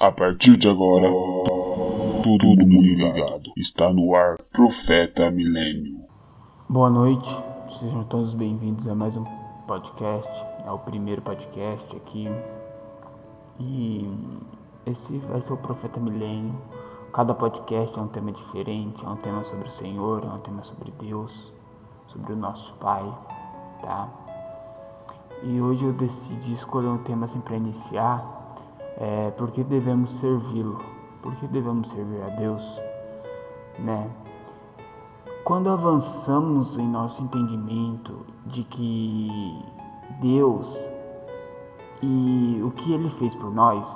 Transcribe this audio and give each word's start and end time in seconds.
A 0.00 0.10
partir 0.10 0.56
de 0.56 0.66
agora, 0.66 1.10
todo 2.22 2.46
mundo 2.46 2.80
ligado. 2.80 3.52
Está 3.54 3.92
no 3.92 4.14
ar 4.14 4.38
Profeta 4.50 5.30
Milênio. 5.30 6.00
Boa 6.66 6.88
noite, 6.88 7.28
sejam 7.78 8.04
todos 8.04 8.32
bem-vindos 8.32 8.88
a 8.88 8.94
mais 8.94 9.14
um 9.14 9.24
podcast. 9.66 10.32
É 10.64 10.70
o 10.70 10.78
primeiro 10.78 11.20
podcast 11.20 11.94
aqui. 11.94 12.30
E 13.58 14.10
esse 14.86 15.18
vai 15.18 15.42
ser 15.42 15.52
o 15.52 15.58
Profeta 15.58 16.00
Milênio. 16.00 16.54
Cada 17.12 17.34
podcast 17.34 17.94
é 17.98 18.00
um 18.00 18.08
tema 18.08 18.32
diferente, 18.32 19.04
é 19.04 19.06
um 19.06 19.16
tema 19.16 19.44
sobre 19.44 19.68
o 19.68 19.72
Senhor, 19.72 20.24
é 20.24 20.28
um 20.28 20.38
tema 20.38 20.64
sobre 20.64 20.94
Deus, 20.98 21.52
sobre 22.06 22.32
o 22.32 22.36
nosso 22.36 22.72
Pai, 22.76 23.04
tá? 23.82 24.08
E 25.42 25.60
hoje 25.60 25.84
eu 25.84 25.92
decidi 25.92 26.54
escolher 26.54 26.88
um 26.88 27.04
tema 27.04 27.26
assim 27.26 27.40
para 27.40 27.56
iniciar 27.56 28.39
é, 29.00 29.30
por 29.30 29.50
que 29.50 29.64
devemos 29.64 30.10
servi-lo? 30.20 30.78
Por 31.22 31.34
que 31.36 31.46
devemos 31.48 31.90
servir 31.90 32.22
a 32.22 32.28
Deus? 32.28 32.62
Né? 33.78 34.10
Quando 35.42 35.70
avançamos 35.70 36.78
em 36.78 36.86
nosso 36.86 37.20
entendimento 37.22 38.26
de 38.44 38.62
que 38.62 39.64
Deus 40.20 40.66
e 42.02 42.60
o 42.62 42.70
que 42.72 42.92
Ele 42.92 43.08
fez 43.18 43.34
por 43.34 43.50
nós, 43.50 43.86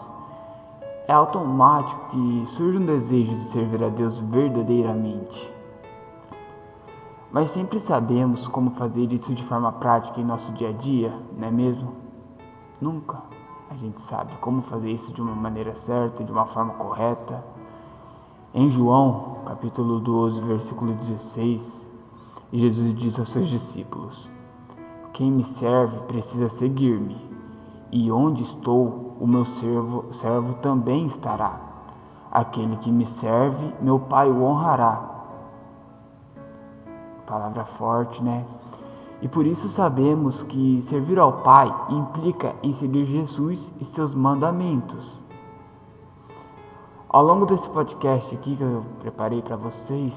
é 1.06 1.12
automático 1.12 2.08
que 2.10 2.46
surge 2.56 2.78
um 2.78 2.86
desejo 2.86 3.36
de 3.36 3.44
servir 3.50 3.84
a 3.84 3.90
Deus 3.90 4.18
verdadeiramente. 4.20 5.52
Mas 7.30 7.50
sempre 7.50 7.78
sabemos 7.78 8.48
como 8.48 8.70
fazer 8.70 9.12
isso 9.12 9.34
de 9.34 9.44
forma 9.44 9.70
prática 9.72 10.18
em 10.18 10.24
nosso 10.24 10.50
dia 10.52 10.70
a 10.70 10.72
dia, 10.72 11.12
não 11.36 11.48
é 11.48 11.50
mesmo? 11.50 11.92
Nunca 12.80 13.33
a 13.70 13.74
gente 13.74 14.00
sabe 14.02 14.36
como 14.40 14.62
fazer 14.62 14.90
isso 14.90 15.12
de 15.12 15.20
uma 15.20 15.34
maneira 15.34 15.74
certa, 15.76 16.22
de 16.22 16.30
uma 16.30 16.46
forma 16.46 16.74
correta. 16.74 17.44
Em 18.52 18.70
João, 18.70 19.38
capítulo 19.46 20.00
12, 20.00 20.40
versículo 20.42 20.94
16, 20.94 21.84
Jesus 22.52 22.94
diz 22.96 23.18
aos 23.18 23.30
seus 23.30 23.48
discípulos: 23.48 24.28
Quem 25.12 25.30
me 25.30 25.44
serve 25.44 25.98
precisa 26.06 26.48
seguir-me, 26.50 27.16
e 27.90 28.12
onde 28.12 28.42
estou, 28.44 29.16
o 29.18 29.26
meu 29.26 29.44
servo, 29.44 30.12
servo 30.14 30.54
também 30.54 31.06
estará. 31.06 31.58
Aquele 32.30 32.76
que 32.78 32.90
me 32.90 33.06
serve, 33.06 33.74
meu 33.80 33.98
Pai 33.98 34.30
o 34.30 34.42
honrará. 34.42 35.10
Palavra 37.26 37.64
forte, 37.64 38.22
né? 38.22 38.44
E 39.24 39.28
por 39.28 39.46
isso 39.46 39.70
sabemos 39.70 40.42
que 40.42 40.82
servir 40.90 41.18
ao 41.18 41.40
Pai 41.40 41.74
implica 41.88 42.54
em 42.62 42.74
seguir 42.74 43.06
Jesus 43.06 43.72
e 43.80 43.84
seus 43.86 44.14
mandamentos. 44.14 45.18
Ao 47.08 47.24
longo 47.24 47.46
desse 47.46 47.66
podcast 47.70 48.34
aqui 48.34 48.54
que 48.54 48.62
eu 48.62 48.84
preparei 49.00 49.40
para 49.40 49.56
vocês, 49.56 50.12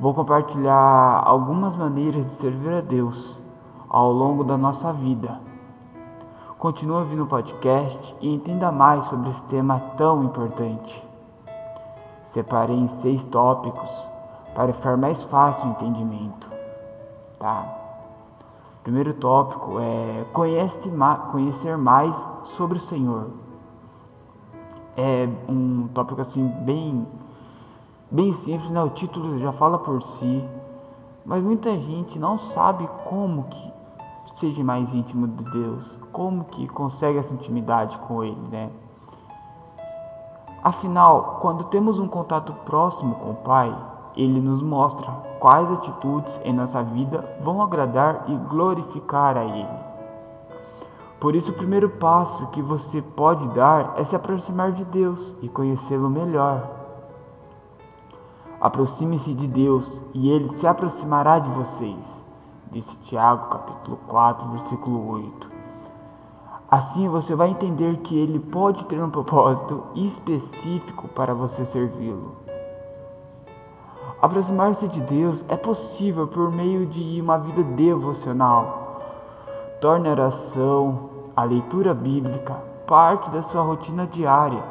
vou 0.00 0.12
compartilhar 0.12 1.22
algumas 1.24 1.76
maneiras 1.76 2.28
de 2.30 2.34
servir 2.38 2.72
a 2.72 2.80
Deus 2.80 3.40
ao 3.88 4.10
longo 4.10 4.42
da 4.42 4.58
nossa 4.58 4.92
vida. 4.92 5.40
Continue 6.58 6.96
ouvindo 6.96 7.22
o 7.22 7.28
podcast 7.28 8.16
e 8.20 8.34
entenda 8.34 8.72
mais 8.72 9.04
sobre 9.06 9.30
esse 9.30 9.44
tema 9.44 9.78
tão 9.96 10.24
importante. 10.24 11.08
Separei 12.24 12.76
em 12.76 12.88
seis 13.02 13.22
tópicos 13.26 13.90
para 14.52 14.72
ficar 14.72 14.96
mais 14.96 15.22
fácil 15.22 15.64
o 15.64 15.70
entendimento, 15.70 16.48
tá? 17.38 17.81
Primeiro 18.82 19.14
tópico 19.14 19.78
é 19.78 20.24
conhecer 20.32 21.76
mais 21.78 22.16
sobre 22.56 22.78
o 22.78 22.80
Senhor. 22.82 23.30
É 24.96 25.28
um 25.48 25.88
tópico 25.94 26.20
assim 26.20 26.46
bem 26.64 27.06
bem 28.10 28.34
simples, 28.34 28.70
né? 28.70 28.82
O 28.82 28.90
título 28.90 29.38
já 29.38 29.52
fala 29.52 29.78
por 29.78 30.02
si, 30.02 30.44
mas 31.24 31.42
muita 31.42 31.70
gente 31.78 32.18
não 32.18 32.38
sabe 32.38 32.88
como 33.08 33.44
que 33.44 33.72
seja 34.34 34.62
mais 34.64 34.92
íntimo 34.92 35.28
de 35.28 35.44
Deus, 35.50 35.96
como 36.10 36.44
que 36.44 36.66
consegue 36.68 37.18
essa 37.18 37.32
intimidade 37.32 37.96
com 37.98 38.24
Ele, 38.24 38.48
né? 38.50 38.70
Afinal, 40.62 41.38
quando 41.40 41.64
temos 41.64 41.98
um 41.98 42.06
contato 42.06 42.52
próximo 42.64 43.14
com 43.14 43.30
o 43.30 43.34
Pai, 43.36 43.74
ele 44.16 44.40
nos 44.40 44.60
mostra 44.62 45.10
quais 45.40 45.70
atitudes 45.72 46.40
em 46.44 46.52
nossa 46.52 46.82
vida 46.82 47.24
vão 47.42 47.62
agradar 47.62 48.24
e 48.28 48.34
glorificar 48.36 49.36
a 49.36 49.44
Ele. 49.44 49.92
Por 51.18 51.34
isso, 51.34 51.50
o 51.50 51.54
primeiro 51.54 51.88
passo 51.88 52.48
que 52.48 52.60
você 52.60 53.00
pode 53.00 53.46
dar 53.54 53.94
é 53.96 54.04
se 54.04 54.14
aproximar 54.14 54.72
de 54.72 54.84
Deus 54.84 55.36
e 55.40 55.48
conhecê-lo 55.48 56.10
melhor. 56.10 56.68
Aproxime-se 58.60 59.32
de 59.32 59.46
Deus 59.46 60.00
e 60.12 60.30
Ele 60.30 60.56
se 60.58 60.66
aproximará 60.66 61.38
de 61.38 61.48
vocês, 61.50 62.22
disse 62.70 62.96
Tiago, 63.04 63.50
capítulo 63.50 63.98
4, 64.08 64.48
versículo 64.50 65.10
8. 65.12 65.52
Assim 66.70 67.08
você 67.08 67.34
vai 67.34 67.50
entender 67.50 67.98
que 67.98 68.18
Ele 68.18 68.38
pode 68.38 68.84
ter 68.86 69.02
um 69.02 69.10
propósito 69.10 69.84
específico 69.94 71.08
para 71.08 71.34
você 71.34 71.64
servi-lo. 71.66 72.41
Aproximar-se 74.22 74.86
de 74.86 75.00
Deus 75.00 75.44
é 75.48 75.56
possível 75.56 76.28
por 76.28 76.52
meio 76.52 76.86
de 76.86 77.20
uma 77.20 77.38
vida 77.38 77.60
devocional. 77.64 79.00
Torne 79.80 80.08
a 80.08 80.12
oração, 80.12 81.10
a 81.34 81.42
leitura 81.42 81.92
bíblica, 81.92 82.54
parte 82.86 83.28
da 83.30 83.42
sua 83.42 83.62
rotina 83.62 84.06
diária. 84.06 84.62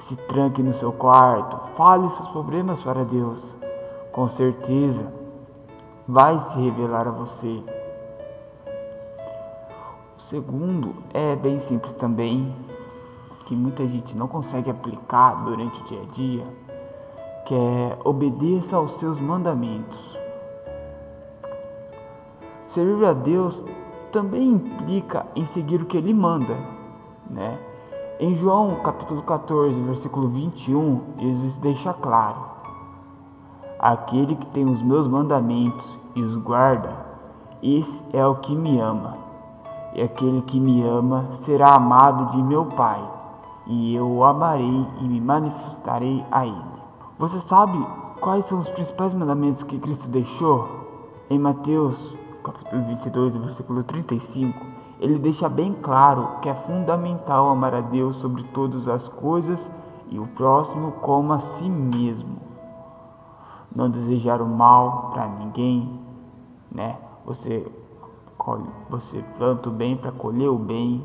Se 0.00 0.14
tranque 0.28 0.62
no 0.62 0.74
seu 0.74 0.92
quarto, 0.92 1.56
fale 1.78 2.10
seus 2.10 2.28
problemas 2.28 2.78
para 2.80 3.06
Deus. 3.06 3.42
Com 4.12 4.28
certeza, 4.28 5.10
vai 6.06 6.38
se 6.38 6.60
revelar 6.60 7.08
a 7.08 7.12
você. 7.12 7.64
O 10.18 10.20
segundo 10.28 10.94
é 11.14 11.34
bem 11.36 11.58
simples 11.60 11.94
também, 11.94 12.54
que 13.46 13.56
muita 13.56 13.86
gente 13.86 14.14
não 14.14 14.28
consegue 14.28 14.70
aplicar 14.70 15.42
durante 15.42 15.80
o 15.80 15.84
dia 15.84 16.02
a 16.02 16.12
dia 16.12 16.69
que 17.46 17.54
é 17.54 17.98
obedeça 18.04 18.76
aos 18.76 18.92
seus 18.98 19.20
mandamentos. 19.20 19.98
Servir 22.68 23.04
a 23.04 23.12
Deus 23.12 23.60
também 24.12 24.48
implica 24.52 25.26
em 25.34 25.46
seguir 25.46 25.82
o 25.82 25.86
que 25.86 25.96
Ele 25.96 26.14
manda, 26.14 26.56
né? 27.28 27.58
Em 28.20 28.36
João 28.36 28.76
capítulo 28.84 29.22
14, 29.22 29.74
versículo 29.82 30.28
21, 30.28 31.00
Jesus 31.18 31.56
deixa 31.56 31.92
claro: 31.94 32.38
Aquele 33.78 34.36
que 34.36 34.46
tem 34.48 34.64
os 34.64 34.82
meus 34.82 35.08
mandamentos 35.08 35.98
e 36.14 36.22
os 36.22 36.36
guarda, 36.36 36.94
esse 37.62 37.98
é 38.12 38.24
o 38.26 38.36
que 38.36 38.54
me 38.54 38.78
ama. 38.78 39.16
E 39.94 40.02
aquele 40.02 40.42
que 40.42 40.60
me 40.60 40.82
ama 40.82 41.30
será 41.44 41.74
amado 41.74 42.32
de 42.32 42.42
meu 42.42 42.66
Pai, 42.66 43.02
e 43.66 43.94
eu 43.94 44.08
o 44.08 44.22
amarei 44.22 44.86
e 45.00 45.04
me 45.04 45.20
manifestarei 45.20 46.24
a 46.30 46.46
ele. 46.46 46.79
Você 47.20 47.38
sabe 47.40 47.78
quais 48.18 48.46
são 48.46 48.60
os 48.60 48.68
principais 48.70 49.12
mandamentos 49.12 49.62
que 49.64 49.78
Cristo 49.78 50.08
deixou? 50.08 50.66
Em 51.28 51.38
Mateus, 51.38 52.16
capítulo 52.42 52.82
22, 52.86 53.36
versículo 53.36 53.84
35, 53.84 54.58
ele 54.98 55.18
deixa 55.18 55.46
bem 55.46 55.74
claro 55.82 56.40
que 56.40 56.48
é 56.48 56.54
fundamental 56.54 57.50
amar 57.50 57.74
a 57.74 57.82
Deus 57.82 58.16
sobre 58.22 58.42
todas 58.54 58.88
as 58.88 59.06
coisas 59.06 59.70
e 60.08 60.18
o 60.18 60.26
próximo 60.28 60.92
como 60.92 61.34
a 61.34 61.40
si 61.40 61.68
mesmo. 61.68 62.38
Não 63.76 63.90
desejar 63.90 64.40
o 64.40 64.46
mal 64.46 65.10
para 65.12 65.28
ninguém, 65.28 66.00
né? 66.72 66.96
Você 67.26 67.70
você 68.88 69.22
planta 69.36 69.68
o 69.68 69.72
bem 69.72 69.94
para 69.94 70.10
colher 70.10 70.48
o 70.48 70.56
bem. 70.56 71.04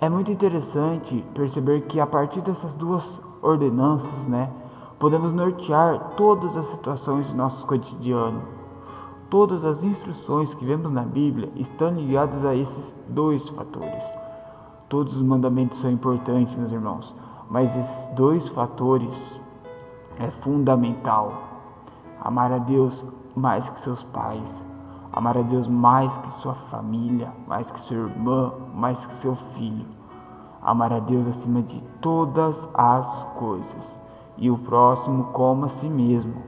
É 0.00 0.08
muito 0.08 0.32
interessante 0.32 1.22
perceber 1.34 1.82
que 1.82 2.00
a 2.00 2.06
partir 2.06 2.40
dessas 2.40 2.74
duas 2.76 3.04
ordenanças, 3.44 4.26
né, 4.26 4.50
podemos 4.98 5.32
nortear 5.34 6.14
todas 6.16 6.56
as 6.56 6.66
situações 6.68 7.28
do 7.28 7.36
nosso 7.36 7.66
cotidiano. 7.66 8.42
Todas 9.30 9.64
as 9.64 9.82
instruções 9.84 10.54
que 10.54 10.64
vemos 10.64 10.90
na 10.90 11.02
Bíblia 11.02 11.50
estão 11.56 11.90
ligadas 11.90 12.44
a 12.44 12.54
esses 12.54 12.94
dois 13.08 13.46
fatores. 13.50 14.02
Todos 14.88 15.16
os 15.16 15.22
mandamentos 15.22 15.78
são 15.80 15.90
importantes, 15.90 16.54
meus 16.56 16.72
irmãos, 16.72 17.14
mas 17.50 17.74
esses 17.76 18.08
dois 18.14 18.48
fatores 18.50 19.40
é 20.18 20.30
fundamental. 20.42 21.32
Amar 22.20 22.52
a 22.52 22.58
Deus 22.58 23.04
mais 23.36 23.68
que 23.68 23.80
seus 23.80 24.02
pais, 24.04 24.64
amar 25.12 25.36
a 25.36 25.42
Deus 25.42 25.66
mais 25.66 26.16
que 26.18 26.30
sua 26.40 26.54
família, 26.70 27.32
mais 27.46 27.70
que 27.70 27.80
sua 27.80 27.96
irmã, 27.96 28.52
mais 28.74 29.04
que 29.04 29.16
seu 29.16 29.34
filho 29.56 30.03
amar 30.64 30.92
a 30.92 30.98
Deus 30.98 31.28
acima 31.28 31.62
de 31.62 31.80
todas 32.00 32.56
as 32.72 33.24
coisas 33.38 33.98
e 34.38 34.50
o 34.50 34.58
próximo 34.58 35.24
como 35.24 35.66
a 35.66 35.68
si 35.68 35.88
mesmo. 35.88 36.42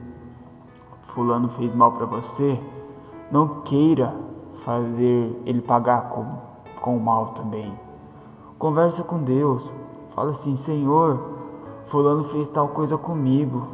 Fulano 1.13 1.49
fez 1.49 1.73
mal 1.73 1.93
para 1.93 2.05
você, 2.05 2.59
não 3.31 3.61
queira 3.61 4.13
fazer 4.65 5.41
ele 5.45 5.61
pagar 5.61 6.09
com, 6.09 6.25
com 6.81 6.97
o 6.97 6.99
mal 6.99 7.27
também. 7.27 7.73
Conversa 8.57 9.03
com 9.03 9.23
Deus. 9.23 9.63
Fala 10.15 10.31
assim: 10.31 10.57
Senhor, 10.57 11.19
Fulano 11.87 12.25
fez 12.25 12.49
tal 12.49 12.69
coisa 12.69 12.97
comigo. 12.97 13.67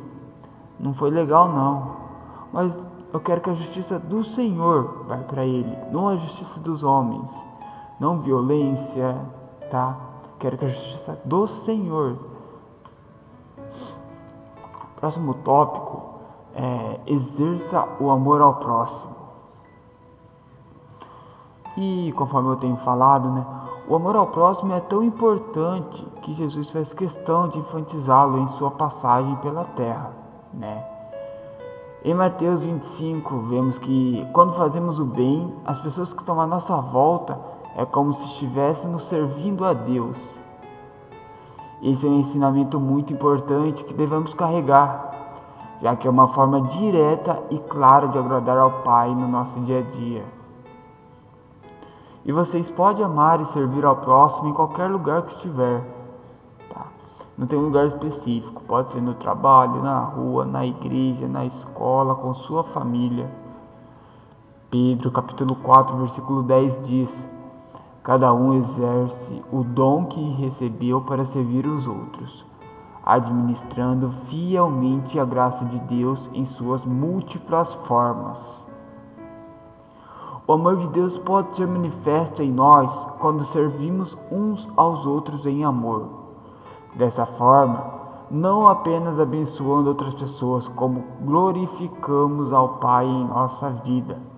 Não 0.80 0.94
foi 0.94 1.10
legal, 1.10 1.48
não. 1.48 2.04
Mas 2.52 2.78
eu 3.14 3.20
quero 3.20 3.42
que 3.42 3.50
a 3.50 3.54
justiça 3.54 3.98
do 3.98 4.24
Senhor 4.24 5.06
vai 5.08 5.20
para 5.24 5.46
ele, 5.46 5.76
não 5.92 6.10
a 6.10 6.16
justiça 6.16 6.60
dos 6.60 6.84
homens. 6.84 7.32
Não 8.00 8.20
violência, 8.20 9.18
tá? 9.70 10.13
Quero 10.44 10.58
que 10.58 10.66
a 10.66 10.68
justiça 10.68 11.18
do 11.24 11.48
Senhor. 11.48 12.18
Próximo 14.98 15.36
tópico 15.36 16.20
é 16.54 17.00
exerça 17.08 17.88
o 17.98 18.10
amor 18.10 18.42
ao 18.42 18.56
próximo. 18.56 19.16
E 21.78 22.14
conforme 22.18 22.50
eu 22.50 22.58
tenho 22.58 22.76
falado, 22.84 23.30
né? 23.30 23.46
O 23.88 23.96
amor 23.96 24.18
ao 24.18 24.28
próximo 24.28 24.74
é 24.74 24.82
tão 24.82 25.02
importante 25.02 26.06
que 26.24 26.34
Jesus 26.34 26.70
fez 26.72 26.92
questão 26.92 27.48
de 27.48 27.60
enfatizá-lo 27.60 28.40
em 28.40 28.48
sua 28.58 28.72
passagem 28.72 29.38
pela 29.38 29.64
terra, 29.64 30.12
né? 30.54 30.86
Em 32.04 32.14
Mateus 32.14 32.60
25, 32.60 33.38
vemos 33.44 33.78
que 33.78 34.28
quando 34.34 34.58
fazemos 34.58 35.00
o 35.00 35.06
bem, 35.06 35.56
as 35.64 35.80
pessoas 35.80 36.12
que 36.12 36.20
estão 36.20 36.42
à 36.42 36.46
nossa 36.46 36.76
volta 36.76 37.53
é 37.76 37.86
como 37.86 38.14
se 38.16 38.24
estivéssemos 38.26 39.04
servindo 39.08 39.66
a 39.66 39.74
Deus. 39.74 40.18
Esse 41.82 42.06
é 42.06 42.10
um 42.10 42.20
ensinamento 42.20 42.80
muito 42.80 43.12
importante 43.12 43.84
que 43.84 43.94
devemos 43.94 44.34
carregar, 44.34 45.12
já 45.82 45.96
que 45.96 46.08
é 46.08 46.10
uma 46.10 46.30
forma 46.30 46.62
direta 46.62 47.42
e 47.50 47.58
clara 47.60 48.08
de 48.08 48.18
agradar 48.18 48.58
ao 48.58 48.84
Pai 48.84 49.14
no 49.14 49.28
nosso 49.28 49.60
dia 49.62 49.80
a 49.80 49.82
dia. 49.82 50.24
E 52.26 52.32
vocês 52.32 52.70
podem 52.72 53.04
amar 53.04 53.42
e 53.42 53.46
servir 53.48 53.84
ao 53.84 53.98
próximo 53.98 54.48
em 54.48 54.54
qualquer 54.54 54.90
lugar 54.90 55.24
que 55.24 55.34
estiver. 55.34 55.84
Tá? 56.74 56.86
Não 57.38 57.46
tem 57.46 57.60
lugar 57.60 57.88
específico. 57.88 58.64
Pode 58.64 58.94
ser 58.94 59.02
no 59.02 59.16
trabalho, 59.16 59.84
na 59.84 60.00
rua, 60.00 60.46
na 60.46 60.66
igreja, 60.66 61.28
na 61.28 61.46
escola, 61.46 62.16
com 62.16 62.34
sua 62.34 62.64
família. 62.64 63.30
Pedro 64.72 65.12
capítulo 65.12 65.56
4, 65.58 65.98
versículo 65.98 66.44
10 66.44 66.86
diz: 66.86 67.33
Cada 68.04 68.34
um 68.34 68.56
exerce 68.56 69.42
o 69.50 69.64
dom 69.64 70.08
que 70.08 70.22
recebeu 70.34 71.00
para 71.04 71.24
servir 71.24 71.66
os 71.66 71.88
outros, 71.88 72.46
administrando 73.06 74.12
fielmente 74.28 75.18
a 75.18 75.24
graça 75.24 75.64
de 75.64 75.80
Deus 75.80 76.30
em 76.34 76.46
suas 76.46 76.84
múltiplas 76.84 77.74
formas. 77.88 78.38
O 80.46 80.52
amor 80.52 80.76
de 80.76 80.88
Deus 80.90 81.18
pode 81.20 81.56
ser 81.56 81.66
manifesto 81.66 82.44
em 82.44 82.52
nós 82.52 82.92
quando 83.20 83.46
servimos 83.46 84.18
uns 84.30 84.68
aos 84.76 85.06
outros 85.06 85.46
em 85.46 85.64
amor. 85.64 86.10
Dessa 86.96 87.26
forma, 87.26 87.86
não 88.30 88.68
apenas 88.68 89.18
abençoando 89.18 89.88
outras 89.88 90.14
pessoas, 90.16 90.68
como 90.76 91.06
glorificamos 91.22 92.52
ao 92.52 92.80
Pai 92.80 93.06
em 93.06 93.28
nossa 93.28 93.70
vida. 93.70 94.33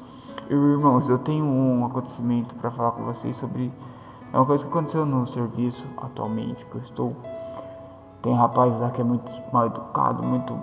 Irmãos, 0.50 1.09
eu 1.09 1.18
tenho 1.19 1.45
um 1.45 1.86
acontecimento 1.86 2.53
para 2.56 2.71
falar 2.71 2.92
com 2.92 3.03
vocês 3.06 3.36
sobre. 3.38 3.71
É 4.31 4.38
uma 4.38 4.45
coisa 4.45 4.63
que 4.63 4.69
aconteceu 4.69 5.06
no 5.06 5.27
serviço 5.27 5.83
atualmente, 5.97 6.65
que 6.65 6.75
eu 6.75 6.81
estou. 6.81 7.15
Tem 8.21 8.33
rapazes 8.36 8.80
lá 8.80 8.89
que 8.89 9.01
é 9.01 9.03
muito 9.03 9.31
mal 9.51 9.68
educado, 9.68 10.24
muito. 10.24 10.57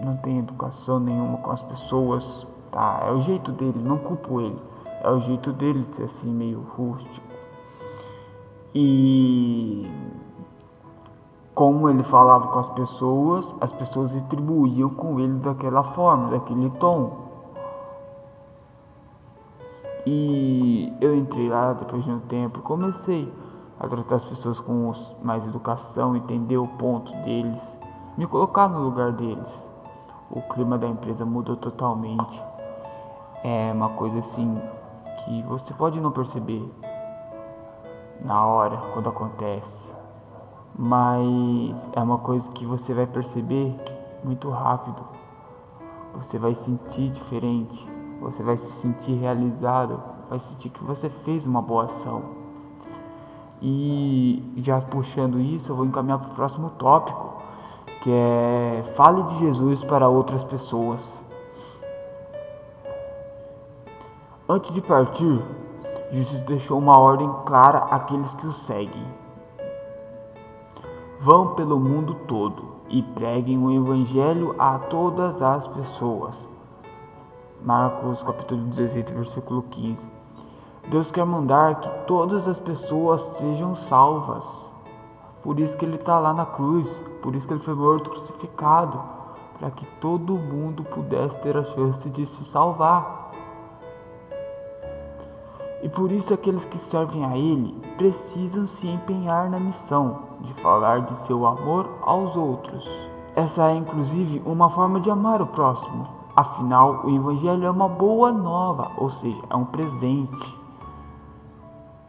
não 0.00 0.16
tem 0.18 0.38
educação 0.38 1.00
nenhuma 1.00 1.38
com 1.38 1.50
as 1.50 1.62
pessoas 1.62 2.46
tá? 2.74 3.04
É 3.06 3.12
o 3.12 3.22
jeito 3.22 3.52
dele, 3.52 3.78
não 3.80 3.96
culpo 3.98 4.40
ele. 4.40 4.60
É 5.02 5.10
o 5.10 5.20
jeito 5.20 5.52
dele 5.52 5.84
de 5.84 5.94
ser 5.94 6.04
assim, 6.04 6.30
meio 6.30 6.60
rústico. 6.76 7.24
E 8.74 9.88
como 11.54 11.88
ele 11.88 12.02
falava 12.02 12.48
com 12.48 12.58
as 12.58 12.68
pessoas, 12.70 13.54
as 13.60 13.72
pessoas 13.72 14.12
retribuíam 14.12 14.90
com 14.90 15.20
ele 15.20 15.38
daquela 15.38 15.84
forma, 15.94 16.30
daquele 16.30 16.68
tom. 16.80 17.33
E 20.06 20.92
eu 21.00 21.16
entrei 21.16 21.48
lá 21.48 21.72
depois 21.72 22.04
de 22.04 22.10
um 22.10 22.20
tempo, 22.20 22.60
comecei 22.60 23.32
a 23.80 23.88
tratar 23.88 24.16
as 24.16 24.24
pessoas 24.24 24.60
com 24.60 24.92
mais 25.22 25.44
educação, 25.46 26.14
entender 26.14 26.58
o 26.58 26.68
ponto 26.68 27.10
deles, 27.24 27.78
me 28.16 28.26
colocar 28.26 28.68
no 28.68 28.80
lugar 28.80 29.12
deles. 29.12 29.68
O 30.30 30.40
clima 30.42 30.76
da 30.76 30.86
empresa 30.86 31.24
mudou 31.24 31.56
totalmente 31.56 32.54
é 33.44 33.70
uma 33.74 33.90
coisa 33.90 34.20
assim 34.20 34.58
que 35.22 35.42
você 35.42 35.74
pode 35.74 36.00
não 36.00 36.10
perceber 36.10 36.66
na 38.22 38.46
hora 38.46 38.78
quando 38.94 39.10
acontece, 39.10 39.92
mas 40.74 41.76
é 41.92 42.00
uma 42.00 42.16
coisa 42.18 42.50
que 42.52 42.64
você 42.64 42.94
vai 42.94 43.06
perceber 43.06 43.76
muito 44.24 44.48
rápido. 44.48 45.04
Você 46.14 46.38
vai 46.38 46.54
sentir 46.54 47.10
diferente, 47.10 47.86
você 48.20 48.42
vai 48.42 48.56
se 48.56 48.66
sentir 48.80 49.14
realizado, 49.14 50.02
vai 50.28 50.38
sentir 50.40 50.70
que 50.70 50.82
você 50.82 51.08
fez 51.24 51.46
uma 51.46 51.60
boa 51.60 51.84
ação. 51.84 52.22
E 53.60 54.42
já 54.58 54.80
puxando 54.80 55.40
isso, 55.40 55.72
eu 55.72 55.76
vou 55.76 55.86
encaminhar 55.86 56.18
para 56.18 56.30
o 56.30 56.34
próximo 56.34 56.70
tópico, 56.70 57.42
que 58.02 58.10
é 58.10 58.92
fale 58.96 59.22
de 59.24 59.38
Jesus 59.38 59.82
para 59.84 60.08
outras 60.08 60.44
pessoas. 60.44 61.20
Antes 64.46 64.72
de 64.72 64.82
partir, 64.82 65.42
Jesus 66.12 66.40
deixou 66.42 66.78
uma 66.78 66.98
ordem 66.98 67.30
clara 67.46 67.78
àqueles 67.90 68.32
que 68.34 68.46
o 68.46 68.52
seguem. 68.52 69.06
Vão 71.20 71.54
pelo 71.54 71.80
mundo 71.80 72.14
todo 72.28 72.74
e 72.90 73.02
preguem 73.02 73.58
o 73.58 73.72
Evangelho 73.72 74.54
a 74.58 74.78
todas 74.78 75.40
as 75.40 75.66
pessoas. 75.68 76.53
Marcos 77.64 78.22
capítulo 78.22 78.60
16, 78.74 79.08
versículo 79.08 79.62
15. 79.62 80.06
Deus 80.90 81.10
quer 81.10 81.24
mandar 81.24 81.80
que 81.80 81.88
todas 82.06 82.46
as 82.46 82.60
pessoas 82.60 83.22
sejam 83.38 83.74
salvas. 83.74 84.44
Por 85.42 85.58
isso 85.58 85.74
que 85.78 85.86
ele 85.86 85.96
está 85.96 86.18
lá 86.18 86.34
na 86.34 86.44
cruz, 86.44 86.86
por 87.22 87.34
isso 87.34 87.48
que 87.48 87.54
ele 87.54 87.64
foi 87.64 87.74
morto 87.74 88.10
crucificado, 88.10 89.00
para 89.58 89.70
que 89.70 89.86
todo 89.98 90.34
mundo 90.34 90.84
pudesse 90.84 91.40
ter 91.40 91.56
a 91.56 91.64
chance 91.64 92.10
de 92.10 92.26
se 92.26 92.44
salvar. 92.50 93.30
E 95.82 95.88
por 95.88 96.12
isso 96.12 96.34
aqueles 96.34 96.66
que 96.66 96.78
servem 96.90 97.24
a 97.24 97.34
Ele 97.34 97.80
precisam 97.96 98.66
se 98.66 98.86
empenhar 98.86 99.48
na 99.48 99.58
missão 99.58 100.18
de 100.40 100.52
falar 100.60 101.00
de 101.00 101.26
seu 101.26 101.46
amor 101.46 101.88
aos 102.02 102.36
outros. 102.36 102.86
Essa 103.34 103.70
é 103.70 103.76
inclusive 103.76 104.42
uma 104.44 104.68
forma 104.68 105.00
de 105.00 105.10
amar 105.10 105.40
o 105.40 105.46
próximo. 105.46 106.23
Afinal, 106.36 107.02
o 107.04 107.10
Evangelho 107.10 107.64
é 107.64 107.70
uma 107.70 107.88
boa 107.88 108.32
nova, 108.32 108.90
ou 108.96 109.08
seja, 109.10 109.40
é 109.48 109.54
um 109.54 109.64
presente. 109.64 110.58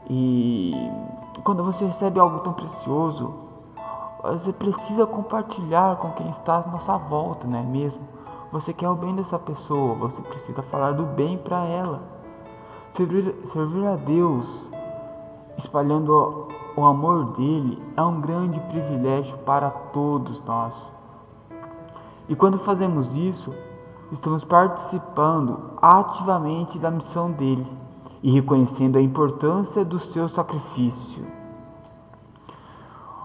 E 0.09 0.73
quando 1.43 1.63
você 1.63 1.85
recebe 1.85 2.19
algo 2.19 2.39
tão 2.39 2.53
precioso, 2.53 3.33
você 4.23 4.51
precisa 4.51 5.05
compartilhar 5.05 5.97
com 5.97 6.11
quem 6.13 6.27
está 6.31 6.55
à 6.57 6.71
nossa 6.71 6.97
volta, 6.97 7.45
não 7.45 7.59
é 7.59 7.61
mesmo? 7.61 8.01
Você 8.51 8.73
quer 8.73 8.89
o 8.89 8.95
bem 8.95 9.15
dessa 9.15 9.37
pessoa, 9.37 9.93
você 9.93 10.19
precisa 10.23 10.63
falar 10.63 10.93
do 10.93 11.03
bem 11.03 11.37
para 11.37 11.63
ela. 11.65 12.01
Servir, 12.93 13.35
servir 13.45 13.85
a 13.85 13.95
Deus, 13.95 14.47
espalhando 15.57 16.47
o 16.75 16.85
amor 16.85 17.25
dele, 17.35 17.79
é 17.95 18.01
um 18.01 18.21
grande 18.21 18.59
privilégio 18.61 19.37
para 19.39 19.69
todos 19.69 20.43
nós. 20.45 20.73
E 22.27 22.35
quando 22.35 22.57
fazemos 22.59 23.15
isso, 23.15 23.53
estamos 24.11 24.43
participando 24.43 25.71
ativamente 25.81 26.79
da 26.79 26.91
missão 26.91 27.31
dele 27.31 27.65
e 28.21 28.31
reconhecendo 28.31 28.97
a 28.97 29.01
importância 29.01 29.83
do 29.83 29.99
seu 29.99 30.27
sacrifício. 30.29 31.25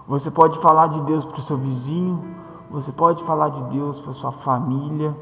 Você 0.07 0.29
pode 0.29 0.59
falar 0.59 0.87
de 0.87 1.01
Deus 1.01 1.25
para 1.25 1.39
o 1.39 1.43
seu 1.43 1.57
vizinho, 1.57 2.23
você 2.69 2.91
pode 2.91 3.23
falar 3.23 3.49
de 3.49 3.63
Deus 3.75 3.99
para 3.99 4.13
sua 4.13 4.31
família 4.31 5.15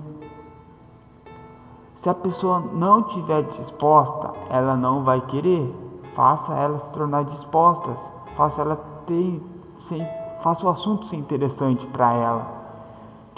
se 2.01 2.09
a 2.09 2.13
pessoa 2.13 2.61
não 2.73 3.01
estiver 3.01 3.43
disposta, 3.43 4.31
ela 4.49 4.77
não 4.77 5.03
vai 5.03 5.19
querer. 5.19 5.75
Faça 6.15 6.53
ela 6.53 6.79
se 6.79 6.91
tornar 6.93 7.25
disposta, 7.25 7.95
faça 8.37 8.61
ela 8.61 8.77
ter, 9.05 9.43
sem, 9.79 10.07
faça 10.41 10.65
o 10.65 10.69
assunto 10.69 11.07
ser 11.07 11.17
interessante 11.17 11.85
para 11.87 12.13
ela. 12.13 12.58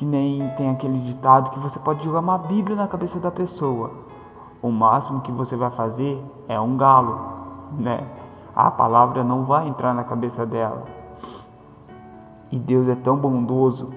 Que 0.01 0.05
nem 0.07 0.49
tem 0.57 0.67
aquele 0.67 0.97
ditado 1.01 1.51
que 1.51 1.59
você 1.59 1.77
pode 1.77 2.03
jogar 2.03 2.21
uma 2.21 2.35
Bíblia 2.35 2.75
na 2.75 2.87
cabeça 2.87 3.19
da 3.19 3.29
pessoa. 3.29 3.91
O 4.59 4.71
máximo 4.71 5.21
que 5.21 5.31
você 5.31 5.55
vai 5.55 5.69
fazer 5.69 6.19
é 6.47 6.59
um 6.59 6.75
galo, 6.75 7.19
né? 7.77 8.07
A 8.55 8.71
palavra 8.71 9.23
não 9.23 9.45
vai 9.45 9.67
entrar 9.67 9.93
na 9.93 10.03
cabeça 10.03 10.43
dela. 10.43 10.85
E 12.51 12.57
Deus 12.57 12.87
é 12.87 12.95
tão 12.95 13.15
bondoso, 13.15 13.91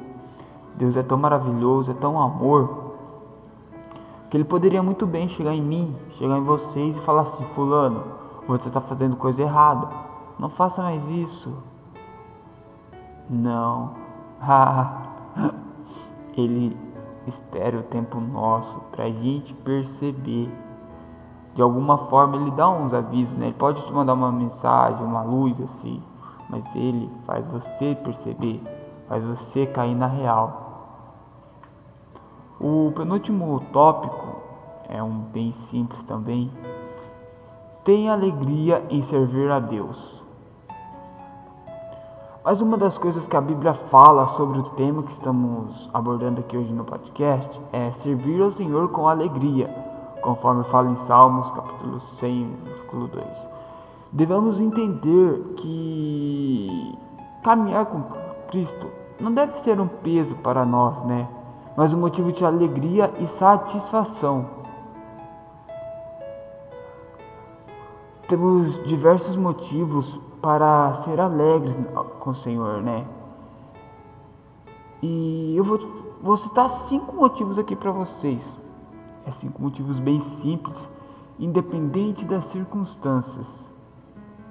Deus 0.74 0.94
é 0.94 1.02
tão 1.02 1.16
maravilhoso, 1.16 1.92
é 1.92 1.94
tão 1.94 2.20
amor 2.20 2.92
que 4.28 4.36
ele 4.36 4.44
poderia 4.44 4.82
muito 4.82 5.06
bem 5.06 5.26
chegar 5.30 5.54
em 5.54 5.62
mim, 5.62 5.96
chegar 6.18 6.36
em 6.36 6.44
vocês 6.44 6.98
e 6.98 7.00
falar 7.00 7.22
assim: 7.22 7.46
Fulano, 7.54 8.02
você 8.46 8.68
está 8.68 8.82
fazendo 8.82 9.16
coisa 9.16 9.40
errada. 9.40 9.88
não 10.38 10.50
faça 10.50 10.82
mais 10.82 11.08
isso. 11.08 11.56
Não. 13.30 13.92
Ele 16.36 16.76
espera 17.26 17.78
o 17.78 17.82
tempo 17.84 18.20
nosso 18.20 18.80
para 18.90 19.04
a 19.04 19.10
gente 19.10 19.54
perceber. 19.54 20.50
De 21.54 21.62
alguma 21.62 21.98
forma 22.08 22.36
ele 22.36 22.50
dá 22.50 22.68
uns 22.68 22.92
avisos, 22.92 23.36
né? 23.38 23.46
Ele 23.46 23.54
pode 23.54 23.84
te 23.84 23.92
mandar 23.92 24.14
uma 24.14 24.32
mensagem, 24.32 25.04
uma 25.04 25.22
luz 25.22 25.58
assim, 25.60 26.02
mas 26.50 26.64
ele 26.74 27.10
faz 27.26 27.46
você 27.46 27.94
perceber, 28.02 28.60
faz 29.08 29.22
você 29.24 29.66
cair 29.66 29.94
na 29.94 30.06
real. 30.06 30.64
O 32.60 32.92
penúltimo 32.96 33.60
tópico 33.72 34.36
é 34.88 35.02
um 35.02 35.18
bem 35.18 35.52
simples 35.70 36.02
também. 36.04 36.50
Tenha 37.84 38.12
alegria 38.12 38.84
em 38.90 39.02
servir 39.04 39.50
a 39.50 39.60
Deus. 39.60 40.23
Mas 42.44 42.60
uma 42.60 42.76
das 42.76 42.98
coisas 42.98 43.26
que 43.26 43.34
a 43.38 43.40
Bíblia 43.40 43.72
fala 43.72 44.26
sobre 44.36 44.58
o 44.58 44.64
tema 44.70 45.02
que 45.02 45.12
estamos 45.12 45.88
abordando 45.94 46.40
aqui 46.40 46.58
hoje 46.58 46.74
no 46.74 46.84
podcast 46.84 47.58
é 47.72 47.90
servir 48.02 48.42
ao 48.42 48.50
Senhor 48.50 48.90
com 48.90 49.08
alegria, 49.08 49.66
conforme 50.20 50.62
fala 50.64 50.90
em 50.90 50.96
Salmos, 51.06 51.50
capítulo 51.52 52.00
100, 52.20 52.56
versículo 52.66 53.08
2. 53.08 53.26
Devemos 54.12 54.60
entender 54.60 55.54
que 55.56 56.98
caminhar 57.42 57.86
com 57.86 58.02
Cristo 58.50 58.88
não 59.18 59.32
deve 59.32 59.58
ser 59.60 59.80
um 59.80 59.88
peso 59.88 60.34
para 60.36 60.66
nós, 60.66 61.02
né? 61.06 61.26
Mas 61.74 61.94
um 61.94 61.98
motivo 61.98 62.30
de 62.30 62.44
alegria 62.44 63.10
e 63.20 63.26
satisfação. 63.38 64.44
Temos 68.28 68.84
diversos 68.84 69.34
motivos 69.34 70.20
para 70.44 70.92
ser 71.04 71.18
alegres 71.18 71.74
com 72.20 72.28
o 72.28 72.34
Senhor, 72.34 72.82
né? 72.82 73.06
E 75.00 75.54
eu 75.56 75.64
vou, 75.64 75.78
vou 76.22 76.36
citar 76.36 76.68
cinco 76.86 77.16
motivos 77.16 77.58
aqui 77.58 77.74
para 77.74 77.90
vocês. 77.90 78.44
É 79.24 79.32
cinco 79.32 79.62
motivos 79.62 79.98
bem 79.98 80.20
simples, 80.42 80.76
independente 81.38 82.26
das 82.26 82.44
circunstâncias, 82.48 83.46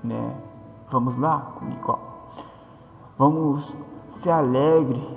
né? 0.03 0.35
Vamos 0.89 1.15
lá 1.19 1.53
comigo, 1.59 1.91
ó. 1.91 1.99
Vamos 3.15 3.71
ser 4.23 4.31
alegre 4.31 5.15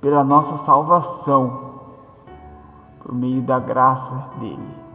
pela 0.00 0.22
nossa 0.22 0.58
salvação 0.58 1.80
por 3.02 3.12
meio 3.12 3.42
da 3.42 3.58
graça 3.58 4.28
dele. 4.38 4.85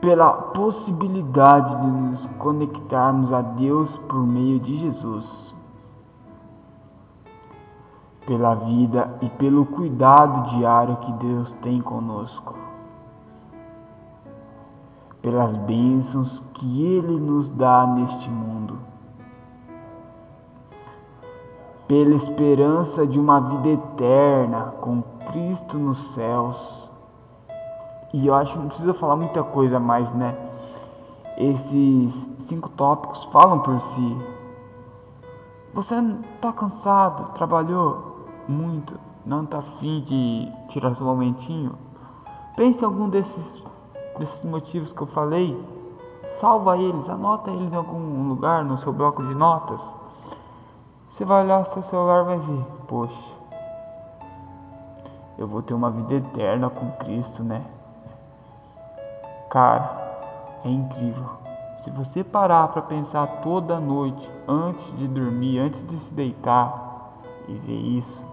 Pela 0.00 0.32
possibilidade 0.32 1.76
de 1.76 1.86
nos 1.86 2.26
conectarmos 2.38 3.32
a 3.32 3.42
Deus 3.42 3.94
por 4.08 4.26
meio 4.26 4.58
de 4.58 4.76
Jesus, 4.78 5.54
pela 8.26 8.54
vida 8.54 9.18
e 9.20 9.28
pelo 9.30 9.66
cuidado 9.66 10.56
diário 10.56 10.96
que 10.96 11.12
Deus 11.12 11.52
tem 11.60 11.82
conosco, 11.82 12.54
pelas 15.20 15.54
bênçãos 15.56 16.42
que 16.54 16.82
Ele 16.82 17.20
nos 17.20 17.50
dá 17.50 17.86
neste 17.86 18.30
mundo, 18.30 18.78
pela 21.86 22.14
esperança 22.14 23.06
de 23.06 23.20
uma 23.20 23.38
vida 23.40 23.68
eterna 23.68 24.72
com 24.80 25.02
Cristo 25.30 25.76
nos 25.76 26.14
céus 26.14 26.89
e 28.12 28.26
eu 28.26 28.34
acho 28.34 28.52
que 28.52 28.58
não 28.58 28.68
precisa 28.68 28.94
falar 28.94 29.16
muita 29.16 29.42
coisa 29.42 29.78
mais, 29.78 30.12
né? 30.14 30.36
Esses 31.36 32.14
cinco 32.48 32.68
tópicos 32.70 33.24
falam 33.32 33.60
por 33.60 33.80
si. 33.80 34.18
Você 35.72 35.94
tá 36.40 36.52
cansado, 36.52 37.32
trabalhou 37.34 38.26
muito, 38.48 38.98
não 39.24 39.46
tá 39.46 39.58
afim 39.58 40.00
de 40.00 40.52
tirar 40.68 40.94
seu 40.96 41.06
momentinho? 41.06 41.74
Pense 42.56 42.82
em 42.82 42.84
algum 42.84 43.08
desses, 43.08 43.62
desses 44.18 44.44
motivos 44.44 44.92
que 44.92 45.00
eu 45.00 45.06
falei. 45.08 45.56
Salva 46.40 46.76
eles, 46.76 47.08
anota 47.08 47.50
eles 47.50 47.72
em 47.72 47.76
algum 47.76 48.28
lugar 48.28 48.64
no 48.64 48.78
seu 48.78 48.92
bloco 48.92 49.22
de 49.22 49.34
notas. 49.34 49.80
Você 51.10 51.24
vai 51.24 51.44
olhar 51.44 51.64
seu 51.66 51.82
celular 51.84 52.24
vai 52.24 52.38
ver, 52.38 52.64
poxa, 52.88 53.34
eu 55.38 55.46
vou 55.46 55.62
ter 55.62 55.74
uma 55.74 55.90
vida 55.90 56.14
eterna 56.14 56.68
com 56.68 56.90
Cristo, 56.92 57.44
né? 57.44 57.64
Cara, 59.50 60.60
é 60.64 60.68
incrível. 60.70 61.28
Se 61.82 61.90
você 61.90 62.22
parar 62.22 62.68
para 62.68 62.82
pensar 62.82 63.26
toda 63.42 63.80
noite, 63.80 64.30
antes 64.46 64.96
de 64.96 65.08
dormir, 65.08 65.58
antes 65.58 65.84
de 65.88 65.98
se 65.98 66.14
deitar 66.14 67.10
e 67.48 67.54
ver 67.54 67.72
isso, 67.72 68.24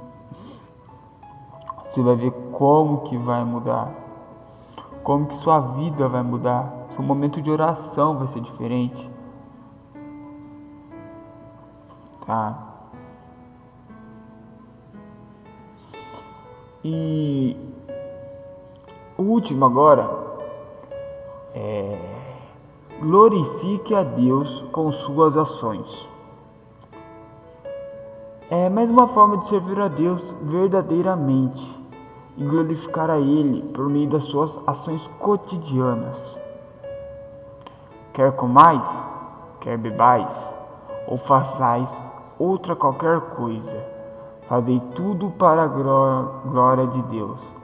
você 1.90 2.04
vai 2.04 2.16
ver 2.16 2.32
como 2.52 3.02
que 3.02 3.18
vai 3.18 3.44
mudar. 3.44 3.92
Como 5.04 5.26
que 5.26 5.36
sua 5.38 5.60
vida 5.60 6.08
vai 6.08 6.22
mudar. 6.22 6.72
Seu 6.92 7.02
momento 7.02 7.42
de 7.42 7.50
oração 7.50 8.20
vai 8.20 8.28
ser 8.28 8.42
diferente. 8.42 9.10
Tá? 12.28 12.64
E 16.84 17.58
o 19.18 19.24
último 19.24 19.66
agora 19.66 20.26
é, 21.58 21.98
glorifique 23.02 23.96
a 23.96 24.04
Deus 24.04 24.62
com 24.72 24.92
suas 24.92 25.36
ações. 25.36 26.08
É 28.50 28.70
mais 28.70 28.90
uma 28.90 29.08
forma 29.08 29.38
de 29.40 29.50
servir 29.50 29.80
a 29.80 29.88
Deus 29.88 30.24
verdadeiramente 30.44 31.82
e 32.38 32.44
glorificar 32.44 33.10
a 33.10 33.18
Ele 33.18 33.64
por 33.74 33.90
meio 33.90 34.08
das 34.08 34.24
suas 34.26 34.62
ações 34.68 35.06
cotidianas. 35.20 36.40
Quer 38.14 38.32
comais, 38.34 38.88
quer 39.62 39.78
bebais, 39.78 40.32
ou 41.08 41.18
façais 41.18 41.92
outra 42.38 42.76
qualquer 42.76 43.20
coisa, 43.36 43.84
fazei 44.48 44.80
tudo 44.96 45.32
para 45.32 45.64
a 45.64 45.68
glória 45.68 46.86
de 46.88 47.02
Deus 47.04 47.57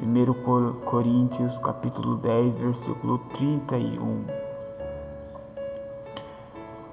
1 0.00 0.84
Coríntios 0.84 1.58
capítulo 1.58 2.18
10, 2.18 2.54
versículo 2.54 3.18
31. 3.36 4.24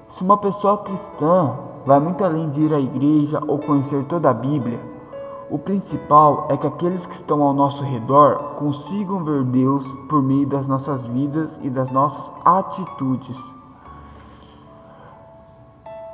Se 0.09 0.23
uma 0.23 0.37
pessoa 0.37 0.79
cristã 0.79 1.53
vai 1.85 1.99
muito 1.99 2.23
além 2.23 2.49
de 2.49 2.61
ir 2.61 2.73
à 2.73 2.79
igreja 2.79 3.39
ou 3.47 3.59
conhecer 3.59 4.03
toda 4.05 4.31
a 4.31 4.33
Bíblia, 4.33 4.79
o 5.51 5.59
principal 5.59 6.47
é 6.49 6.57
que 6.57 6.65
aqueles 6.65 7.05
que 7.05 7.15
estão 7.15 7.43
ao 7.43 7.53
nosso 7.53 7.83
redor 7.83 8.55
consigam 8.57 9.23
ver 9.23 9.43
Deus 9.43 9.85
por 10.09 10.23
meio 10.23 10.47
das 10.47 10.67
nossas 10.67 11.05
vidas 11.05 11.59
e 11.61 11.69
das 11.69 11.91
nossas 11.91 12.33
atitudes. 12.43 13.37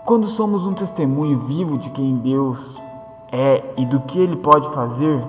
Quando 0.05 0.27
somos 0.27 0.65
um 0.65 0.73
testemunho 0.73 1.39
vivo 1.45 1.77
de 1.77 1.89
quem 1.91 2.17
Deus 2.17 2.77
é 3.31 3.73
e 3.77 3.85
do 3.85 4.01
que 4.01 4.19
Ele 4.19 4.35
pode 4.35 4.67
fazer, 4.73 5.23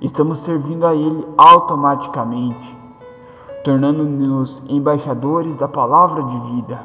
estamos 0.00 0.38
servindo 0.40 0.86
a 0.86 0.94
Ele 0.94 1.26
automaticamente, 1.36 2.76
tornando-nos 3.64 4.62
embaixadores 4.68 5.56
da 5.56 5.68
palavra 5.68 6.22
de 6.22 6.38
vida. 6.52 6.80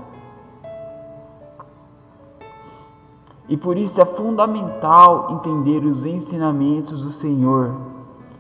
E 3.48 3.58
por 3.58 3.78
isso 3.78 4.02
é 4.02 4.06
fundamental 4.06 5.32
entender 5.32 5.84
os 5.86 6.06
ensinamentos 6.06 7.04
do 7.04 7.12
Senhor 7.12 7.76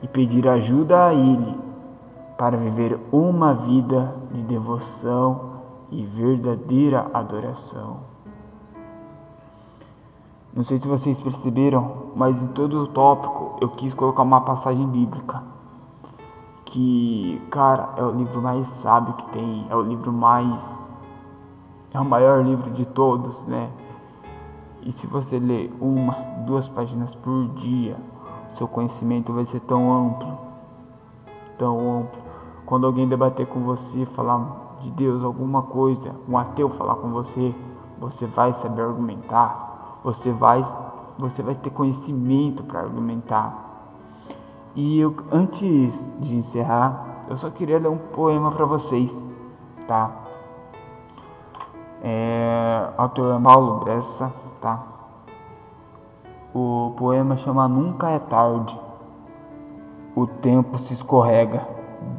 e 0.01 0.07
pedir 0.07 0.47
ajuda 0.47 1.07
a 1.07 1.13
Ele 1.13 1.55
para 2.37 2.57
viver 2.57 2.99
uma 3.11 3.53
vida 3.53 4.15
de 4.31 4.41
devoção 4.41 5.53
e 5.91 6.03
verdadeira 6.03 7.11
adoração. 7.13 8.13
Não 10.55 10.63
sei 10.63 10.79
se 10.79 10.87
vocês 10.87 11.19
perceberam, 11.19 12.11
mas 12.15 12.39
em 12.39 12.45
todo 12.49 12.83
o 12.83 12.87
tópico 12.87 13.57
eu 13.59 13.69
quis 13.69 13.91
colocar 13.95 14.21
uma 14.21 14.41
passagem 14.41 14.87
bíblica. 14.87 15.41
Que, 16.65 17.41
cara, 17.49 17.89
é 17.97 18.03
o 18.03 18.11
livro 18.11 18.39
mais 18.39 18.67
sábio 18.83 19.15
que 19.15 19.25
tem, 19.31 19.65
é 19.67 19.75
o 19.75 19.81
livro 19.81 20.13
mais. 20.13 20.61
É 21.91 21.99
o 21.99 22.05
maior 22.05 22.45
livro 22.45 22.69
de 22.69 22.85
todos, 22.85 23.35
né? 23.47 23.71
E 24.83 24.91
se 24.91 25.07
você 25.07 25.39
ler 25.39 25.75
uma, 25.81 26.13
duas 26.45 26.67
páginas 26.69 27.15
por 27.15 27.47
dia, 27.55 27.97
seu 28.53 28.67
conhecimento 28.67 29.33
vai 29.33 29.45
ser 29.47 29.59
tão 29.61 29.91
amplo, 29.91 30.37
tão 31.57 31.99
amplo. 31.99 32.21
Quando 32.67 32.85
alguém 32.85 33.09
debater 33.09 33.47
com 33.47 33.61
você, 33.61 34.05
falar 34.15 34.77
de 34.81 34.91
Deus 34.91 35.23
alguma 35.23 35.63
coisa, 35.63 36.13
um 36.29 36.37
ateu 36.37 36.69
falar 36.69 36.95
com 36.97 37.09
você, 37.09 37.55
você 37.99 38.27
vai 38.27 38.53
saber 38.53 38.83
argumentar 38.83 39.62
você 40.03 40.31
vai, 40.31 40.63
você 41.17 41.41
vai 41.41 41.55
ter 41.55 41.69
conhecimento 41.69 42.63
para 42.63 42.81
argumentar. 42.81 43.71
E 44.75 44.99
eu, 44.99 45.15
antes 45.31 46.05
de 46.19 46.35
encerrar, 46.35 47.25
eu 47.29 47.37
só 47.37 47.49
queria 47.49 47.79
ler 47.79 47.89
um 47.89 47.97
poema 47.97 48.51
para 48.51 48.65
vocês, 48.65 49.09
tá? 49.87 50.11
É, 52.01 52.89
autor 52.97 53.41
Paulo 53.41 53.85
Bressa, 53.85 54.33
tá? 54.59 54.83
O 56.53 56.93
poema 56.97 57.37
chama 57.37 57.65
Nunca 57.67 58.09
é 58.09 58.19
Tarde. 58.19 58.77
O 60.15 60.27
tempo 60.27 60.77
se 60.79 60.93
escorrega 60.93 61.65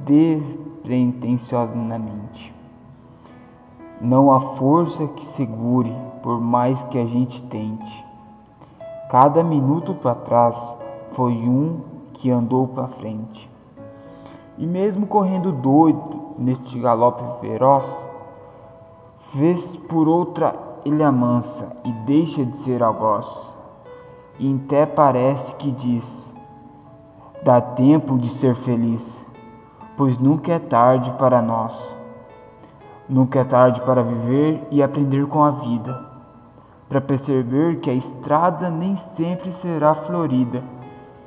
despretensiosamente. 0.05 2.55
Não 4.01 4.33
há 4.33 4.41
força 4.57 5.07
que 5.07 5.27
segure, 5.35 5.95
por 6.23 6.41
mais 6.41 6.83
que 6.85 6.99
a 6.99 7.07
gente 7.07 7.43
tente. 7.45 8.05
Cada 9.11 9.43
minuto 9.43 9.95
para 9.95 10.15
trás 10.15 10.57
foi 11.13 11.33
um 11.33 11.81
que 12.15 12.31
andou 12.31 12.69
para 12.69 12.89
frente. 12.89 13.51
E 14.59 14.67
mesmo 14.67 15.07
correndo 15.07 15.53
doido 15.53 16.35
neste 16.39 16.79
galope 16.79 17.41
feroz, 17.41 17.87
vez 19.35 19.77
por 19.89 20.09
outra 20.09 20.55
ele 20.85 21.03
amansa 21.03 21.77
e 21.85 21.93
deixa 22.07 22.45
de 22.45 22.57
ser 22.59 22.83
algoz. 22.83 23.55
E 24.39 24.61
até 24.65 24.87
parece 24.87 25.55
que 25.57 25.71
diz: 25.71 26.35
dá 27.43 27.61
tempo 27.61 28.19
de 28.19 28.29
ser 28.39 28.55
feliz, 28.57 29.05
pois 29.97 30.19
nunca 30.19 30.53
é 30.53 30.59
tarde 30.59 31.11
para 31.13 31.41
nós. 31.41 31.73
Nunca 33.09 33.41
é 33.41 33.45
tarde 33.45 33.83
para 33.83 34.03
viver 34.03 34.67
e 34.71 34.83
aprender 34.83 35.27
com 35.27 35.45
a 35.45 35.51
vida, 35.51 36.01
para 36.89 37.03
perceber 37.03 37.81
que 37.81 37.91
a 37.91 37.95
estrada 37.95 38.71
nem 38.71 38.97
sempre 38.97 39.53
será 39.53 39.95
florida 39.95 40.63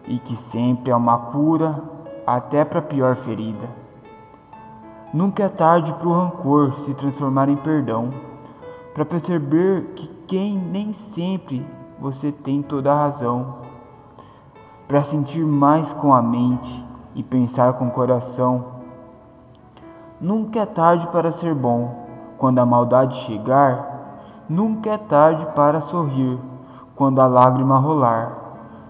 e 0.08 0.18
que 0.18 0.36
sempre 0.36 0.92
há 0.92 0.98
uma 0.98 1.18
cura 1.32 1.80
até 2.26 2.66
para 2.66 2.80
a 2.80 2.82
pior 2.82 3.16
ferida. 3.18 3.70
Nunca 5.14 5.44
é 5.44 5.50
tarde 5.50 5.94
para 5.94 6.08
o 6.08 6.14
rancor 6.14 6.74
se 6.80 6.94
transformar 6.96 7.48
em 7.48 7.56
perdão, 7.58 8.10
para 8.96 9.06
perceber 9.06 9.84
que 9.96 10.08
quem 10.28 10.58
nem 10.58 10.94
sempre 11.14 11.64
você 12.00 12.32
tem 12.32 12.64
toda 12.64 12.92
a 12.92 13.04
razão, 13.04 13.56
para 14.88 15.04
sentir 15.04 15.46
mais 15.46 15.94
com 15.94 16.12
a 16.12 16.24
mente 16.24 16.84
e 17.14 17.22
pensar 17.22 17.74
com 17.74 17.88
o 17.88 17.92
coração 17.92 18.77
Nunca 20.20 20.62
é 20.62 20.66
tarde 20.66 21.06
para 21.12 21.32
ser 21.32 21.54
bom. 21.54 22.08
Quando 22.40 22.58
a 22.58 22.66
maldade 22.66 23.16
chegar, 23.26 24.44
nunca 24.50 24.90
é 24.90 24.98
tarde 24.98 25.46
para 25.56 25.80
sorrir. 25.82 26.40
Quando 26.96 27.22
a 27.22 27.28
lágrima 27.28 27.78
rolar, 27.78 28.36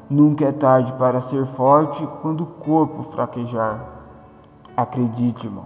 nunca 0.09 0.45
é 0.45 0.53
tarde 0.53 0.93
para 0.93 1.19
ser 1.23 1.45
forte 1.47 2.07
quando 2.21 2.45
o 2.45 2.45
corpo 2.45 3.11
fraquejar. 3.11 3.77
Acredite, 4.77 5.45
irmão, 5.45 5.65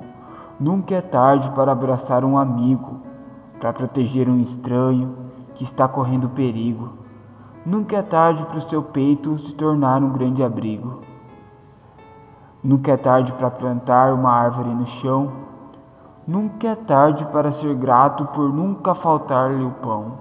nunca 0.59 0.95
é 0.95 1.01
tarde 1.01 1.47
para 1.51 1.71
abraçar 1.71 2.25
um 2.25 2.39
amigo, 2.39 2.97
para 3.59 3.71
proteger 3.71 4.27
um 4.27 4.39
estranho 4.39 5.15
que 5.53 5.63
está 5.63 5.87
correndo 5.87 6.29
perigo. 6.29 6.89
Nunca 7.63 7.97
é 7.97 8.01
tarde 8.01 8.43
para 8.45 8.57
o 8.57 8.67
seu 8.67 8.81
peito 8.81 9.37
se 9.37 9.53
tornar 9.53 10.01
um 10.01 10.09
grande 10.09 10.41
abrigo. 10.41 11.01
Nunca 12.63 12.93
é 12.93 12.97
tarde 12.97 13.31
para 13.33 13.51
plantar 13.51 14.11
uma 14.11 14.31
árvore 14.31 14.69
no 14.69 14.87
chão 14.87 15.50
Nunca 16.27 16.67
é 16.67 16.75
tarde 16.75 17.25
para 17.25 17.51
ser 17.51 17.73
grato 17.75 18.25
por 18.27 18.53
nunca 18.53 18.93
faltar-lhe 18.93 19.63
o 19.63 19.71
pão 19.71 20.13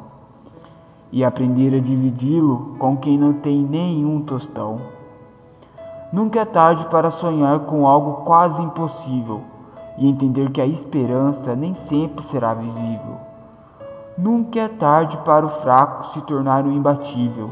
e 1.12 1.22
aprender 1.22 1.76
a 1.76 1.80
dividi-lo 1.80 2.76
com 2.78 2.96
quem 2.96 3.18
não 3.18 3.34
tem 3.34 3.62
nenhum 3.62 4.22
tostão. 4.22 4.80
Nunca 6.10 6.40
é 6.40 6.44
tarde 6.46 6.86
para 6.86 7.10
sonhar 7.10 7.60
com 7.60 7.86
algo 7.86 8.24
quase 8.24 8.60
impossível 8.62 9.42
e 9.98 10.08
entender 10.08 10.50
que 10.50 10.60
a 10.60 10.66
esperança 10.66 11.54
nem 11.54 11.74
sempre 11.74 12.24
será 12.24 12.54
visível. 12.54 13.18
Nunca 14.16 14.58
é 14.58 14.68
tarde 14.68 15.18
para 15.18 15.44
o 15.44 15.50
fraco 15.60 16.12
se 16.12 16.20
tornar 16.22 16.64
o 16.64 16.72
imbatível. 16.72 17.50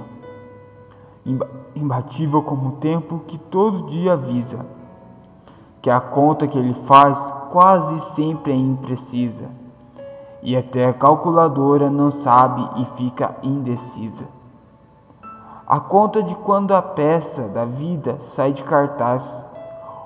Imbatível 1.76 2.42
como 2.42 2.68
o 2.68 2.72
tempo 2.72 3.20
que 3.26 3.36
todo 3.36 3.90
dia 3.90 4.14
avisa 4.14 4.64
que 5.80 5.90
a 5.90 6.00
conta 6.00 6.46
que 6.46 6.58
ele 6.58 6.74
faz 6.86 7.18
quase 7.50 8.14
sempre 8.14 8.52
é 8.52 8.56
imprecisa, 8.56 9.48
e 10.42 10.56
até 10.56 10.86
a 10.86 10.92
calculadora 10.92 11.90
não 11.90 12.10
sabe 12.10 12.82
e 12.82 12.84
fica 12.96 13.36
indecisa. 13.42 14.26
A 15.66 15.80
conta 15.80 16.22
de 16.22 16.34
quando 16.34 16.74
a 16.74 16.80
peça 16.80 17.42
da 17.42 17.64
vida 17.64 18.18
sai 18.34 18.52
de 18.52 18.62
cartaz, 18.62 19.22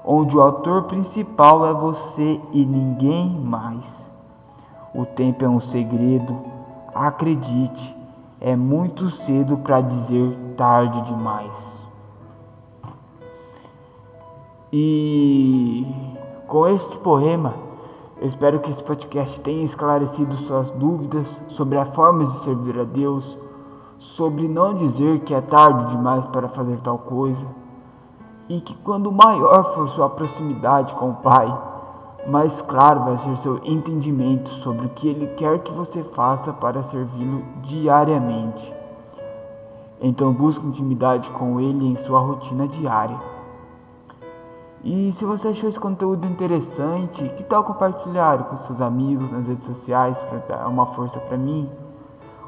onde 0.04 0.36
o 0.36 0.40
autor 0.40 0.84
principal 0.84 1.66
é 1.66 1.72
você 1.72 2.40
e 2.52 2.64
ninguém 2.64 3.30
mais. 3.30 3.86
O 4.92 5.06
tempo 5.06 5.44
é 5.44 5.48
um 5.48 5.60
segredo, 5.60 6.36
acredite, 6.94 7.96
é 8.40 8.56
muito 8.56 9.10
cedo 9.10 9.56
para 9.58 9.80
dizer 9.80 10.36
tarde 10.56 11.00
demais. 11.02 11.72
E 14.72 15.86
com 16.52 16.68
este 16.68 16.98
poema, 16.98 17.54
espero 18.20 18.60
que 18.60 18.70
esse 18.70 18.82
podcast 18.82 19.40
tenha 19.40 19.64
esclarecido 19.64 20.36
suas 20.36 20.70
dúvidas 20.72 21.26
sobre 21.48 21.78
a 21.78 21.86
forma 21.86 22.26
de 22.26 22.44
servir 22.44 22.78
a 22.78 22.84
Deus, 22.84 23.38
sobre 23.98 24.46
não 24.46 24.74
dizer 24.74 25.20
que 25.20 25.32
é 25.32 25.40
tarde 25.40 25.96
demais 25.96 26.26
para 26.26 26.48
fazer 26.48 26.78
tal 26.82 26.98
coisa, 26.98 27.42
e 28.50 28.60
que 28.60 28.74
quando 28.84 29.10
maior 29.10 29.74
for 29.74 29.88
sua 29.88 30.10
proximidade 30.10 30.94
com 30.96 31.12
o 31.12 31.14
Pai, 31.14 31.58
mais 32.28 32.60
claro 32.60 33.00
vai 33.00 33.16
ser 33.16 33.34
seu 33.38 33.58
entendimento 33.64 34.50
sobre 34.56 34.84
o 34.84 34.90
que 34.90 35.08
Ele 35.08 35.28
quer 35.28 35.58
que 35.60 35.72
você 35.72 36.02
faça 36.14 36.52
para 36.52 36.82
servi-lo 36.82 37.42
diariamente. 37.62 38.74
Então 40.02 40.34
busque 40.34 40.66
intimidade 40.66 41.30
com 41.30 41.58
Ele 41.58 41.86
em 41.86 41.96
sua 42.04 42.20
rotina 42.20 42.68
diária. 42.68 43.31
E 44.84 45.12
se 45.12 45.24
você 45.24 45.48
achou 45.48 45.68
esse 45.68 45.78
conteúdo 45.78 46.26
interessante, 46.26 47.28
que 47.36 47.44
tal 47.44 47.62
compartilhar 47.62 48.42
com 48.44 48.56
seus 48.58 48.80
amigos 48.80 49.30
nas 49.30 49.46
redes 49.46 49.64
sociais 49.64 50.20
para 50.22 50.38
dar 50.38 50.68
uma 50.68 50.86
força 50.86 51.20
para 51.20 51.36
mim? 51.36 51.70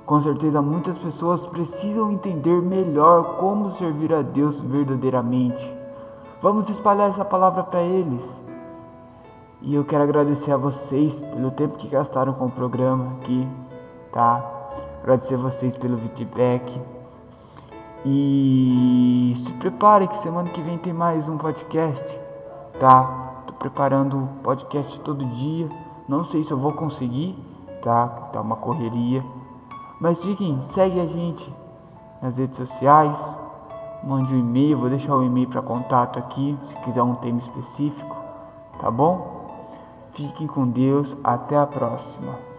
Com 0.05 0.21
certeza 0.21 0.61
muitas 0.61 0.99
pessoas 0.99 1.47
precisam 1.47 2.11
entender 2.11 2.61
melhor 2.61 3.37
como 3.37 3.71
servir 3.73 4.13
a 4.13 4.21
Deus 4.21 4.59
verdadeiramente. 4.59 5.73
Vamos 6.43 6.69
espalhar 6.69 7.11
essa 7.11 7.25
palavra 7.25 7.63
para 7.63 7.81
eles. 7.81 8.43
E 9.63 9.73
eu 9.73 9.85
quero 9.85 10.03
agradecer 10.03 10.51
a 10.51 10.57
vocês 10.57 11.15
pelo 11.15 11.53
tempo 11.53 11.79
que 11.79 11.87
gastaram 11.87 12.33
com 12.33 12.47
o 12.47 12.51
programa 12.51 13.13
aqui, 13.13 13.47
tá? 14.13 14.45
Agradecer 15.05 15.37
a 15.37 15.39
vocês 15.39 15.77
pelo 15.77 15.97
feedback. 15.99 16.83
E 18.05 19.35
se 19.37 19.53
prepare 19.53 20.09
que 20.09 20.17
semana 20.17 20.51
que 20.51 20.61
vem 20.61 20.77
tem 20.79 20.93
mais 20.93 21.27
um 21.29 21.39
podcast 21.39 22.24
tá? 22.79 23.43
Tô 23.47 23.53
preparando 23.55 24.29
podcast 24.43 24.99
todo 25.01 25.25
dia. 25.25 25.69
Não 26.09 26.25
sei 26.27 26.45
se 26.45 26.51
eu 26.51 26.59
vou 26.59 26.73
conseguir, 26.73 27.37
tá? 27.83 28.09
Tá 28.33 28.41
uma 28.41 28.57
correria. 28.57 29.25
Mas 30.01 30.19
fiquem, 30.21 30.61
segue 30.75 31.01
a 31.01 31.07
gente 31.07 31.53
nas 32.21 32.37
redes 32.37 32.57
sociais. 32.57 33.19
Mande 34.03 34.35
um 34.35 34.39
e-mail, 34.39 34.79
vou 34.79 34.91
deixar 34.91 35.17
o 35.17 35.25
e-mail 35.25 35.49
para 35.49 35.63
contato 35.63 36.19
aqui, 36.19 36.59
se 36.67 36.77
quiser 36.81 37.03
um 37.03 37.15
tema 37.15 37.39
específico, 37.39 38.17
tá 38.79 38.91
bom? 38.91 39.49
Fiquem 40.13 40.47
com 40.47 40.69
Deus, 40.69 41.17
até 41.25 41.57
a 41.57 41.67
próxima. 41.67 42.54